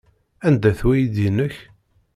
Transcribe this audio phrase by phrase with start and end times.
[0.47, 1.55] Anda-t weydi-nnek?